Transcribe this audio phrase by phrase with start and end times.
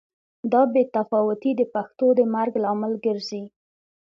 [0.51, 3.43] دا بې تفاوتي د پښتو د مرګ لامل ګرځي.